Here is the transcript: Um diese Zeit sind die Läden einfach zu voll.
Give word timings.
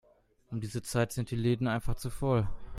Um 0.49 0.59
diese 0.61 0.81
Zeit 0.81 1.11
sind 1.13 1.29
die 1.29 1.35
Läden 1.35 1.67
einfach 1.67 1.93
zu 1.93 2.09
voll. 2.09 2.47